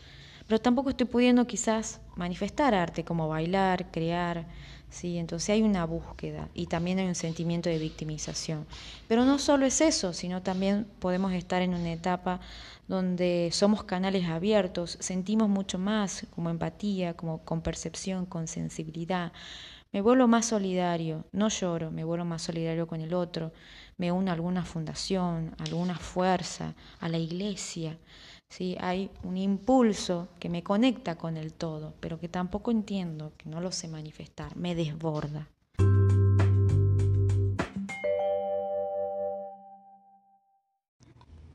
Pero 0.47 0.61
tampoco 0.61 0.91
estoy 0.91 1.07
pudiendo 1.07 1.47
quizás 1.47 2.01
manifestar 2.17 2.75
arte 2.75 3.05
como 3.05 3.29
bailar, 3.29 3.91
crear, 3.93 4.47
¿sí? 4.91 5.19
Entonces 5.19 5.51
hay 5.51 5.63
una 5.63 5.87
búsqueda 5.87 6.49
y 6.55 6.67
también 6.67 6.99
hay 6.99 7.07
un 7.07 7.15
sentimiento 7.15 7.69
de 7.69 7.79
victimización. 7.79 8.67
Pero 9.09 9.25
no 9.25 9.39
solo 9.39 9.67
es 9.67 9.81
eso, 9.81 10.13
sino 10.13 10.43
también 10.43 10.87
podemos 10.99 11.33
estar 11.33 11.63
en 11.63 11.75
una 11.75 11.93
etapa 11.93 12.41
donde 12.89 13.51
somos 13.53 13.85
canales 13.85 14.27
abiertos, 14.29 14.97
sentimos 15.01 15.49
mucho 15.49 15.79
más 15.79 16.27
como 16.35 16.51
empatía, 16.51 17.15
como 17.15 17.45
con 17.45 17.63
percepción, 17.63 18.27
con 18.27 18.49
sensibilidad. 18.49 19.33
Me 19.93 20.01
vuelvo 20.03 20.29
más 20.29 20.47
solidario, 20.47 21.25
no 21.33 21.49
lloro, 21.49 21.91
me 21.91 22.05
vuelvo 22.05 22.25
más 22.25 22.43
solidario 22.43 22.87
con 22.87 23.01
el 23.01 23.15
otro, 23.15 23.53
me 23.97 24.13
uno 24.13 24.31
a 24.31 24.35
alguna 24.35 24.65
fundación, 24.65 25.55
a 25.59 25.65
alguna 25.65 25.97
fuerza, 25.97 26.75
a 27.01 27.09
la 27.09 27.19
iglesia. 27.19 27.97
¿Sí? 28.51 28.77
Hay 28.81 29.11
un 29.23 29.39
impulso 29.39 30.29
que 30.39 30.51
me 30.51 30.63
conecta 30.63 31.17
con 31.17 31.39
el 31.39 31.55
todo, 31.55 31.95
pero 32.01 32.21
que 32.21 32.29
tampoco 32.29 32.71
entiendo, 32.71 33.33
que 33.39 33.49
no 33.49 33.61
lo 33.61 33.73
sé 33.73 33.89
manifestar, 33.89 34.55
me 34.57 34.75
desborda. 34.75 35.49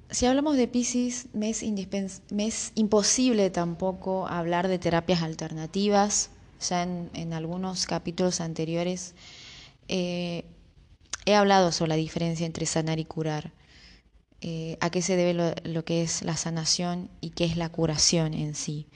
Si 0.10 0.26
hablamos 0.26 0.56
de 0.56 0.70
Pisces, 0.70 1.28
me 1.34 1.50
es, 1.50 2.72
imposible 2.76 3.50
tampoco 3.50 4.28
hablar 4.28 4.70
de 4.70 4.80
terapias 4.80 5.22
alternativas. 5.22 6.30
Ya 6.62 6.84
en, 6.84 7.34
algunos 7.34 7.86
capítulos 7.86 8.40
anteriores 8.40 9.14
eh, 9.90 10.46
he 11.26 11.36
hablado 11.36 11.74
sobre 11.74 11.90
la 11.90 11.96
diferencia 11.96 12.46
entre 12.46 12.66
sanar 12.66 12.98
y 12.98 13.04
curar. 13.04 13.52
Eh, 14.42 14.78
a 14.82 14.90
qué 14.90 15.02
se 15.02 15.16
debe 15.16 15.56
lo, 15.64 15.86
que 15.86 16.04
es 16.04 16.22
la 16.22 16.38
sanación 16.38 17.10
y 17.22 17.32
qué 17.32 17.46
es 17.46 17.58
la 17.58 17.70
curación 17.70 18.34
en 18.34 18.54
sí. 18.54 18.88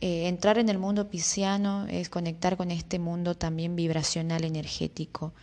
Eh, 0.00 0.28
entrar 0.28 0.58
en 0.58 0.68
el 0.68 0.78
mundo 0.78 1.08
pisciano 1.08 1.86
es 1.88 2.08
conectar 2.08 2.56
con 2.56 2.70
este 2.70 2.98
mundo 2.98 3.36
también 3.36 3.76
vibracional 3.76 4.44
energético 4.44 5.34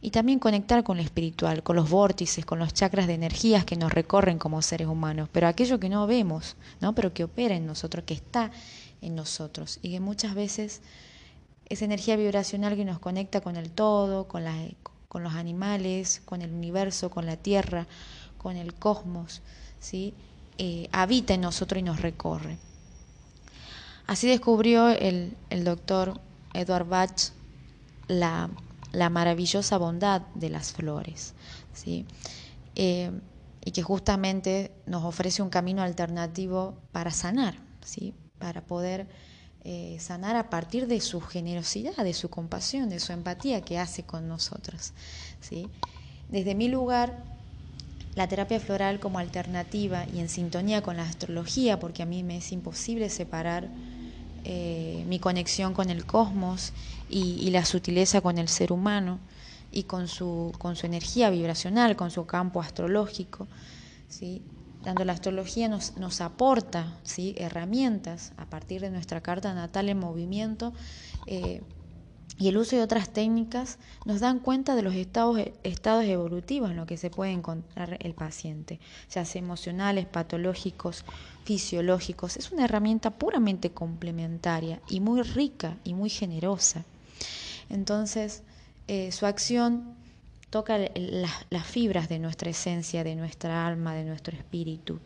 y 0.00 0.10
también 0.10 0.38
conectar 0.38 0.84
con 0.84 0.98
lo 0.98 1.02
espiritual, 1.02 1.62
con 1.62 1.76
los 1.76 1.90
vórtices, 1.90 2.44
con 2.44 2.58
los 2.58 2.74
chakras 2.74 3.06
de 3.06 3.14
energías 3.14 3.64
que 3.64 3.76
nos 3.76 3.92
recorren 3.92 4.38
como 4.38 4.62
seres 4.62 4.86
humanos, 4.86 5.28
pero 5.32 5.48
aquello 5.48 5.80
que 5.80 5.88
no 5.88 6.06
vemos, 6.06 6.56
¿no? 6.80 6.94
pero 6.94 7.14
que 7.14 7.24
opera 7.24 7.54
en 7.56 7.66
nosotros, 7.66 8.04
que 8.04 8.14
está 8.14 8.50
en 9.00 9.14
nosotros 9.14 9.78
y 9.82 9.92
que 9.92 10.00
muchas 10.00 10.34
veces 10.34 10.82
esa 11.68 11.84
energía 11.84 12.16
vibracional 12.16 12.76
que 12.76 12.84
nos 12.84 12.98
conecta 12.98 13.40
con 13.40 13.56
el 13.56 13.70
todo, 13.70 14.28
con, 14.28 14.44
con 15.14 15.22
los 15.22 15.34
animales, 15.34 16.20
con 16.24 16.42
el 16.42 16.52
universo, 16.52 17.08
con 17.08 17.24
la 17.24 17.36
tierra, 17.36 17.86
con 18.36 18.56
el 18.56 18.74
cosmos, 18.74 19.42
¿sí? 19.78 20.12
Eh, 20.58 20.88
habita 20.90 21.34
en 21.34 21.42
nosotros 21.42 21.78
y 21.78 21.84
nos 21.84 22.00
recorre. 22.00 22.58
Así 24.08 24.26
descubrió 24.26 24.88
el, 24.88 25.36
el 25.50 25.62
doctor 25.62 26.20
Edward 26.52 26.88
Bach 26.88 27.30
la 28.08 28.50
la 28.90 29.08
maravillosa 29.08 29.78
bondad 29.78 30.22
de 30.34 30.50
las 30.50 30.72
flores, 30.72 31.34
¿sí? 31.72 32.06
Eh, 32.74 33.12
y 33.64 33.70
que 33.70 33.84
justamente 33.84 34.72
nos 34.84 35.04
ofrece 35.04 35.42
un 35.42 35.48
camino 35.48 35.82
alternativo 35.82 36.74
para 36.90 37.12
sanar, 37.12 37.54
¿sí? 37.84 38.14
para 38.40 38.62
poder 38.62 39.06
eh, 39.66 39.96
sanar 39.98 40.36
a 40.36 40.50
partir 40.50 40.86
de 40.86 41.00
su 41.00 41.22
generosidad, 41.22 41.96
de 41.96 42.12
su 42.12 42.28
compasión, 42.28 42.90
de 42.90 43.00
su 43.00 43.12
empatía 43.12 43.62
que 43.62 43.78
hace 43.78 44.02
con 44.02 44.28
nosotros. 44.28 44.92
¿sí? 45.40 45.70
Desde 46.28 46.54
mi 46.54 46.68
lugar, 46.68 47.24
la 48.14 48.28
terapia 48.28 48.60
floral 48.60 49.00
como 49.00 49.18
alternativa 49.18 50.04
y 50.12 50.20
en 50.20 50.28
sintonía 50.28 50.82
con 50.82 50.98
la 50.98 51.04
astrología, 51.04 51.80
porque 51.80 52.02
a 52.02 52.06
mí 52.06 52.22
me 52.22 52.36
es 52.36 52.52
imposible 52.52 53.08
separar 53.08 53.70
eh, 54.44 55.02
mi 55.08 55.18
conexión 55.18 55.72
con 55.72 55.88
el 55.88 56.04
cosmos 56.04 56.74
y, 57.08 57.48
la 57.48 57.64
sutileza 57.64 58.20
con 58.20 58.36
el 58.36 58.48
ser 58.48 58.70
humano 58.70 59.18
y 59.72 59.84
con 59.84 60.08
su, 60.08 60.52
con 60.58 60.76
su 60.76 60.84
energía 60.84 61.30
vibracional, 61.30 61.96
con 61.96 62.10
su 62.10 62.26
campo 62.26 62.60
astrológico. 62.60 63.48
¿sí? 64.08 64.42
Tanto 64.84 65.04
la 65.04 65.14
astrología 65.14 65.68
nos, 65.68 65.96
nos 65.96 66.20
aporta 66.20 66.98
¿sí? 67.02 67.34
herramientas 67.38 68.32
a 68.36 68.46
partir 68.46 68.80
de 68.80 68.90
nuestra 68.90 69.20
carta 69.20 69.54
natal 69.54 69.88
en 69.88 69.98
movimiento 69.98 70.72
eh, 71.26 71.62
y 72.36 72.48
el 72.48 72.56
uso 72.56 72.76
de 72.76 72.82
otras 72.82 73.10
técnicas 73.10 73.78
nos 74.04 74.20
dan 74.20 74.40
cuenta 74.40 74.74
de 74.74 74.82
los 74.82 74.94
estados, 74.94 75.38
estados 75.62 76.04
evolutivos 76.04 76.70
en 76.70 76.76
los 76.76 76.86
que 76.86 76.96
se 76.96 77.08
puede 77.10 77.30
encontrar 77.30 77.96
el 78.00 78.14
paciente, 78.14 78.80
ya 79.10 79.24
sea 79.24 79.38
emocionales, 79.38 80.06
patológicos, 80.06 81.04
fisiológicos. 81.44 82.36
Es 82.36 82.50
una 82.50 82.64
herramienta 82.64 83.10
puramente 83.10 83.70
complementaria 83.70 84.80
y 84.88 84.98
muy 84.98 85.22
rica 85.22 85.76
y 85.84 85.94
muy 85.94 86.10
generosa. 86.10 86.84
Entonces, 87.70 88.42
eh, 88.88 89.12
su 89.12 89.26
acción 89.26 89.94
toca 90.54 90.78
las 91.50 91.66
fibras 91.66 92.08
de 92.08 92.20
nuestra 92.20 92.50
esencia, 92.50 93.02
de 93.02 93.16
nuestra 93.16 93.66
alma, 93.66 93.92
de 93.94 94.04
nuestro 94.04 94.36
espíritu 94.36 95.00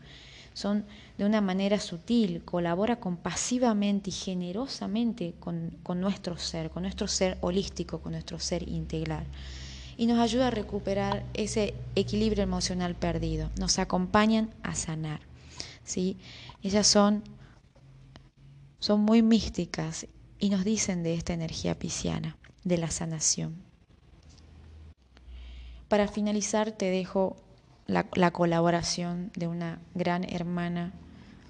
son 0.53 0.85
de 1.17 1.25
una 1.25 1.41
manera 1.41 1.79
sutil, 1.79 2.41
colabora 2.43 2.99
compasivamente 2.99 4.09
y 4.09 4.13
generosamente 4.13 5.33
con, 5.39 5.71
nuestro 5.95 6.37
ser, 6.37 6.69
con 6.69 6.83
nuestro 6.83 7.07
ser 7.07 7.37
holístico, 7.39 7.99
con 8.01 8.11
nuestro 8.11 8.39
ser 8.39 8.67
integral. 8.67 9.25
Y 9.97 10.05
nos 10.05 10.19
ayuda 10.19 10.47
a 10.47 10.51
recuperar 10.51 11.23
ese 11.33 11.73
equilibrio 11.95 12.43
emocional 12.43 12.93
perdido. 12.95 13.49
Nos 13.57 13.79
acompañan 13.79 14.49
a 14.63 14.75
sanar. 14.75 15.21
¿sí? 15.83 16.17
Ellas 16.61 16.87
son 16.87 17.23
son 18.79 18.99
muy 19.01 19.21
místicas 19.21 20.07
y 20.39 20.49
nos 20.49 20.63
dicen 20.65 21.03
de 21.03 21.13
esta 21.13 21.33
energía 21.33 21.79
pisciana, 21.79 22.37
de 22.65 22.77
la 22.77 22.91
sanación. 22.91 23.68
Para 25.89 26.07
finalizar 26.07 26.71
te 26.71 26.89
dejo 26.89 27.35
la, 27.87 28.05
la 28.13 28.31
colaboración 28.31 29.31
de 29.35 29.47
una 29.47 29.79
gran 29.95 30.23
hermana, 30.23 30.93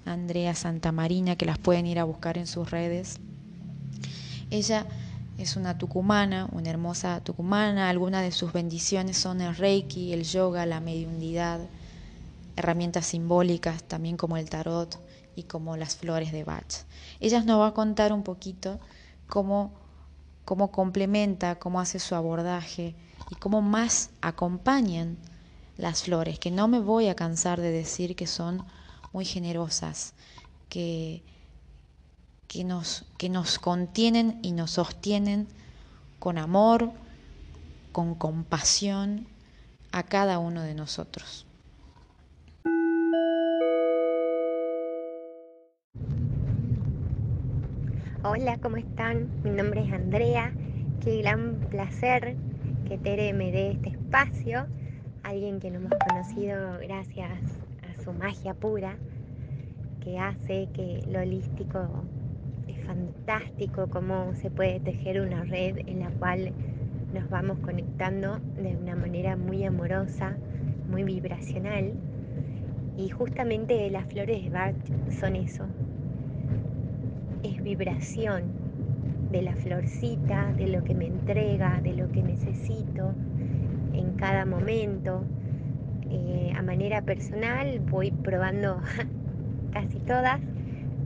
Andrea 0.04 0.54
Santamarina, 0.54 1.36
que 1.36 1.46
las 1.46 1.58
pueden 1.58 1.86
ir 1.86 1.98
a 1.98 2.04
buscar 2.04 2.38
en 2.38 2.46
sus 2.46 2.70
redes. 2.70 3.20
Ella 4.50 4.86
es 5.38 5.56
una 5.56 5.78
tucumana, 5.78 6.48
una 6.52 6.70
hermosa 6.70 7.20
tucumana. 7.22 7.88
Algunas 7.88 8.22
de 8.22 8.32
sus 8.32 8.52
bendiciones 8.52 9.16
son 9.16 9.40
el 9.40 9.54
reiki, 9.56 10.12
el 10.12 10.24
yoga, 10.24 10.66
la 10.66 10.80
mediunidad, 10.80 11.60
herramientas 12.56 13.06
simbólicas 13.06 13.82
también 13.84 14.16
como 14.16 14.36
el 14.36 14.50
tarot 14.50 14.98
y 15.36 15.44
como 15.44 15.76
las 15.76 15.96
flores 15.96 16.32
de 16.32 16.44
Bach. 16.44 16.84
Ella 17.20 17.42
nos 17.42 17.60
va 17.60 17.68
a 17.68 17.74
contar 17.74 18.12
un 18.12 18.22
poquito 18.22 18.80
cómo, 19.28 19.72
cómo 20.50 20.72
complementa, 20.72 21.60
cómo 21.60 21.78
hace 21.78 22.00
su 22.00 22.16
abordaje 22.16 22.96
y 23.30 23.36
cómo 23.36 23.62
más 23.62 24.10
acompañan 24.20 25.16
las 25.76 26.02
flores, 26.02 26.40
que 26.40 26.50
no 26.50 26.66
me 26.66 26.80
voy 26.80 27.06
a 27.06 27.14
cansar 27.14 27.60
de 27.60 27.70
decir 27.70 28.16
que 28.16 28.26
son 28.26 28.64
muy 29.12 29.24
generosas, 29.24 30.12
que, 30.68 31.22
que, 32.48 32.64
nos, 32.64 33.04
que 33.16 33.28
nos 33.28 33.60
contienen 33.60 34.40
y 34.42 34.50
nos 34.50 34.72
sostienen 34.72 35.46
con 36.18 36.36
amor, 36.36 36.90
con 37.92 38.16
compasión 38.16 39.28
a 39.92 40.02
cada 40.02 40.40
uno 40.40 40.62
de 40.62 40.74
nosotros. 40.74 41.46
Hola, 48.22 48.58
¿cómo 48.58 48.76
están? 48.76 49.30
Mi 49.44 49.48
nombre 49.48 49.80
es 49.80 49.90
Andrea. 49.94 50.52
Qué 51.02 51.22
gran 51.22 51.54
placer 51.70 52.36
que 52.86 52.98
Tere 52.98 53.32
me 53.32 53.50
dé 53.50 53.70
este 53.70 53.88
espacio. 53.88 54.66
Alguien 55.22 55.58
que 55.58 55.70
no 55.70 55.78
hemos 55.78 55.92
conocido 56.06 56.76
gracias 56.82 57.30
a 57.80 58.02
su 58.02 58.12
magia 58.12 58.52
pura, 58.52 58.98
que 60.04 60.18
hace 60.18 60.68
que 60.74 61.02
lo 61.10 61.20
holístico 61.20 61.88
es 62.68 62.84
fantástico, 62.84 63.88
cómo 63.88 64.34
se 64.34 64.50
puede 64.50 64.80
tejer 64.80 65.22
una 65.22 65.42
red 65.44 65.78
en 65.88 66.00
la 66.00 66.10
cual 66.10 66.52
nos 67.14 67.30
vamos 67.30 67.58
conectando 67.60 68.38
de 68.62 68.76
una 68.76 68.96
manera 68.96 69.34
muy 69.38 69.64
amorosa, 69.64 70.36
muy 70.90 71.04
vibracional. 71.04 71.94
Y 72.98 73.08
justamente 73.08 73.88
las 73.88 74.04
flores 74.12 74.44
de 74.44 74.50
Bach 74.50 74.74
son 75.18 75.36
eso, 75.36 75.64
es 75.64 75.79
vibración 77.60 78.44
de 79.30 79.42
la 79.42 79.54
florcita, 79.54 80.52
de 80.56 80.68
lo 80.68 80.82
que 80.84 80.94
me 80.94 81.06
entrega, 81.06 81.80
de 81.82 81.94
lo 81.94 82.10
que 82.10 82.22
necesito 82.22 83.12
en 83.92 84.12
cada 84.16 84.44
momento. 84.44 85.24
Eh, 86.10 86.52
a 86.56 86.62
manera 86.62 87.02
personal 87.02 87.80
voy 87.88 88.10
probando 88.10 88.80
casi 89.72 89.98
todas 90.00 90.40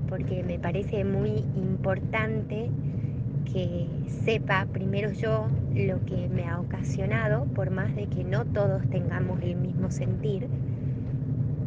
porque 0.08 0.42
me 0.42 0.58
parece 0.58 1.04
muy 1.04 1.44
importante 1.56 2.70
que 3.52 3.86
sepa 4.24 4.66
primero 4.72 5.12
yo 5.12 5.48
lo 5.74 6.04
que 6.06 6.28
me 6.28 6.44
ha 6.44 6.60
ocasionado, 6.60 7.44
por 7.46 7.70
más 7.70 7.94
de 7.94 8.06
que 8.06 8.24
no 8.24 8.44
todos 8.44 8.88
tengamos 8.90 9.42
el 9.42 9.56
mismo 9.56 9.90
sentir, 9.90 10.48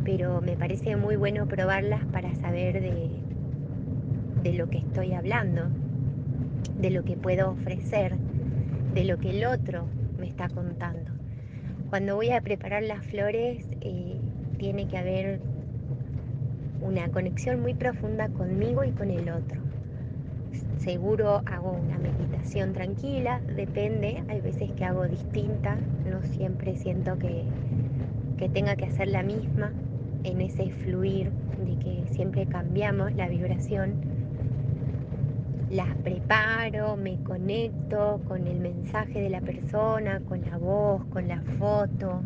pero 0.03 0.41
me 0.41 0.55
parece 0.55 0.95
muy 0.95 1.15
bueno 1.15 1.45
probarlas 1.47 2.03
para 2.05 2.33
saber 2.35 2.81
de, 2.81 3.09
de 4.43 4.53
lo 4.53 4.69
que 4.69 4.79
estoy 4.79 5.13
hablando, 5.13 5.63
de 6.79 6.91
lo 6.91 7.03
que 7.03 7.17
puedo 7.17 7.51
ofrecer, 7.51 8.15
de 8.93 9.03
lo 9.03 9.17
que 9.17 9.31
el 9.31 9.45
otro 9.45 9.85
me 10.19 10.27
está 10.27 10.49
contando. 10.49 11.11
Cuando 11.89 12.15
voy 12.15 12.31
a 12.31 12.41
preparar 12.41 12.83
las 12.83 13.05
flores, 13.05 13.65
eh, 13.81 14.19
tiene 14.57 14.87
que 14.87 14.97
haber 14.97 15.39
una 16.81 17.09
conexión 17.09 17.61
muy 17.61 17.73
profunda 17.73 18.29
conmigo 18.29 18.83
y 18.83 18.91
con 18.91 19.09
el 19.09 19.29
otro. 19.29 19.61
Seguro 20.77 21.41
hago 21.45 21.71
una 21.71 21.97
meditación 21.97 22.73
tranquila, 22.73 23.41
depende, 23.55 24.23
hay 24.29 24.41
veces 24.41 24.71
que 24.73 24.85
hago 24.85 25.07
distinta, 25.07 25.77
no 26.09 26.21
siempre 26.23 26.75
siento 26.75 27.17
que, 27.17 27.43
que 28.37 28.49
tenga 28.49 28.75
que 28.75 28.85
hacer 28.85 29.09
la 29.09 29.23
misma 29.23 29.71
en 30.23 30.41
ese 30.41 30.69
fluir 30.71 31.31
de 31.65 31.77
que 31.77 32.13
siempre 32.13 32.45
cambiamos 32.45 33.13
la 33.15 33.27
vibración 33.27 34.16
las 35.69 35.95
preparo, 35.97 36.95
me 36.95 37.17
conecto 37.23 38.21
con 38.27 38.47
el 38.47 38.59
mensaje 38.59 39.21
de 39.21 39.29
la 39.29 39.41
persona, 39.41 40.21
con 40.21 40.41
la 40.41 40.57
voz, 40.57 41.03
con 41.05 41.27
la 41.27 41.41
foto. 41.59 42.21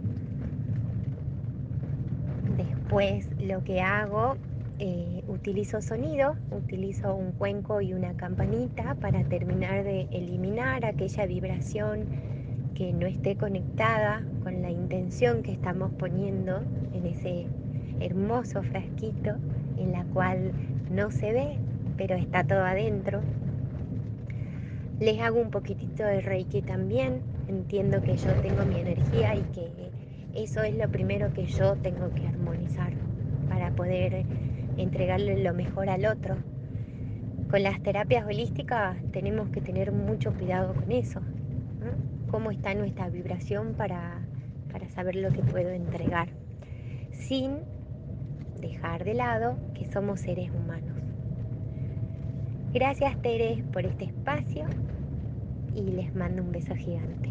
Después 2.55 3.27
lo 3.39 3.63
que 3.63 3.81
hago, 3.81 4.35
eh, 4.77 5.23
utilizo 5.27 5.81
sonido, 5.81 6.35
utilizo 6.51 7.15
un 7.15 7.31
cuenco 7.31 7.81
y 7.81 7.93
una 7.93 8.15
campanita 8.15 8.95
para 8.95 9.23
terminar 9.23 9.83
de 9.83 10.07
eliminar 10.11 10.85
aquella 10.85 11.25
vibración 11.25 12.05
que 12.75 12.93
no 12.93 13.07
esté 13.07 13.35
conectada 13.37 14.23
con 14.43 14.61
la 14.61 14.69
intención 14.69 15.41
que 15.41 15.51
estamos 15.51 15.91
poniendo 15.93 16.61
en 16.93 17.05
ese 17.05 17.47
hermoso 17.99 18.61
frasquito 18.63 19.35
en 19.77 19.91
la 19.91 20.03
cual 20.05 20.51
no 20.91 21.11
se 21.11 21.31
ve 21.31 21.70
pero 22.01 22.15
está 22.15 22.43
todo 22.43 22.63
adentro. 22.63 23.21
Les 24.99 25.19
hago 25.21 25.39
un 25.39 25.51
poquitito 25.51 26.03
de 26.03 26.19
reiki 26.21 26.63
también. 26.63 27.21
Entiendo 27.47 28.01
que 28.01 28.17
yo 28.17 28.31
tengo 28.41 28.65
mi 28.65 28.79
energía 28.79 29.35
y 29.35 29.43
que 29.53 29.69
eso 30.33 30.63
es 30.63 30.75
lo 30.75 30.89
primero 30.89 31.31
que 31.31 31.45
yo 31.45 31.75
tengo 31.75 32.09
que 32.15 32.27
armonizar 32.27 32.91
para 33.47 33.69
poder 33.75 34.25
entregarle 34.77 35.43
lo 35.43 35.53
mejor 35.53 35.89
al 35.89 36.07
otro. 36.07 36.37
Con 37.51 37.61
las 37.61 37.79
terapias 37.83 38.25
holísticas 38.25 38.97
tenemos 39.11 39.49
que 39.49 39.61
tener 39.61 39.91
mucho 39.91 40.33
cuidado 40.33 40.73
con 40.73 40.91
eso. 40.91 41.21
Cómo 42.31 42.49
está 42.49 42.73
nuestra 42.73 43.09
vibración 43.09 43.75
para, 43.77 44.21
para 44.71 44.89
saber 44.89 45.17
lo 45.17 45.29
que 45.29 45.43
puedo 45.43 45.69
entregar. 45.69 46.29
Sin 47.11 47.59
dejar 48.59 49.03
de 49.03 49.13
lado 49.13 49.55
que 49.75 49.91
somos 49.91 50.21
seres 50.21 50.49
humanos. 50.49 50.90
Gracias 52.73 53.21
Tere 53.21 53.65
por 53.73 53.85
este 53.85 54.05
espacio 54.05 54.65
y 55.75 55.81
les 55.81 56.15
mando 56.15 56.41
un 56.41 56.53
beso 56.53 56.73
gigante. 56.73 57.29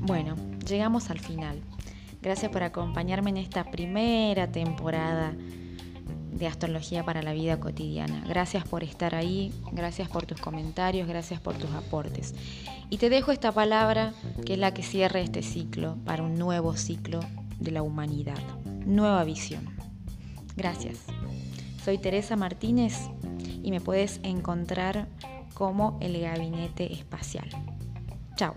Bueno, 0.00 0.36
llegamos 0.66 1.10
al 1.10 1.18
final. 1.18 1.60
Gracias 2.22 2.50
por 2.50 2.62
acompañarme 2.62 3.28
en 3.28 3.36
esta 3.36 3.64
primera 3.64 4.50
temporada 4.50 5.34
de 6.34 6.46
astrología 6.46 7.04
para 7.04 7.22
la 7.22 7.32
vida 7.32 7.60
cotidiana. 7.60 8.24
Gracias 8.28 8.64
por 8.64 8.82
estar 8.82 9.14
ahí, 9.14 9.52
gracias 9.72 10.08
por 10.08 10.26
tus 10.26 10.40
comentarios, 10.40 11.08
gracias 11.08 11.40
por 11.40 11.54
tus 11.54 11.70
aportes. 11.70 12.34
Y 12.90 12.98
te 12.98 13.08
dejo 13.08 13.32
esta 13.32 13.52
palabra 13.52 14.12
que 14.44 14.54
es 14.54 14.58
la 14.58 14.74
que 14.74 14.82
cierra 14.82 15.20
este 15.20 15.42
ciclo 15.42 15.96
para 16.04 16.22
un 16.22 16.34
nuevo 16.34 16.76
ciclo 16.76 17.20
de 17.60 17.70
la 17.70 17.82
humanidad, 17.82 18.38
nueva 18.84 19.24
visión. 19.24 19.64
Gracias. 20.56 21.04
Soy 21.84 21.98
Teresa 21.98 22.36
Martínez 22.36 22.94
y 23.62 23.70
me 23.70 23.80
puedes 23.80 24.20
encontrar 24.22 25.06
como 25.54 25.98
el 26.00 26.20
gabinete 26.20 26.92
espacial. 26.92 27.48
Chao. 28.36 28.54